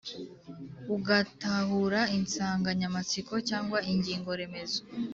ugatahura 0.95 2.01
insanganyamatsiko 2.17 3.33
cyangwa 3.49 3.77
ingingo 3.91 4.29
remezo 4.39 4.81